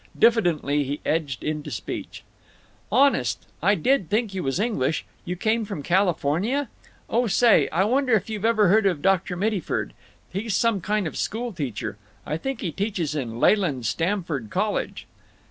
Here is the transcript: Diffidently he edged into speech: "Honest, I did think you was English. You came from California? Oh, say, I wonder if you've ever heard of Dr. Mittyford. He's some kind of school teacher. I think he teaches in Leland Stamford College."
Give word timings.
Diffidently 0.17 0.83
he 0.83 0.99
edged 1.05 1.43
into 1.43 1.69
speech: 1.69 2.23
"Honest, 2.91 3.45
I 3.61 3.75
did 3.75 4.09
think 4.09 4.33
you 4.33 4.41
was 4.41 4.59
English. 4.59 5.05
You 5.25 5.35
came 5.35 5.63
from 5.63 5.83
California? 5.83 6.69
Oh, 7.07 7.27
say, 7.27 7.69
I 7.69 7.83
wonder 7.83 8.13
if 8.15 8.27
you've 8.27 8.43
ever 8.43 8.67
heard 8.67 8.87
of 8.87 9.03
Dr. 9.03 9.35
Mittyford. 9.37 9.93
He's 10.33 10.55
some 10.55 10.81
kind 10.81 11.05
of 11.05 11.15
school 11.17 11.53
teacher. 11.53 11.97
I 12.25 12.37
think 12.37 12.61
he 12.61 12.71
teaches 12.71 13.13
in 13.13 13.39
Leland 13.39 13.85
Stamford 13.85 14.49
College." 14.49 15.05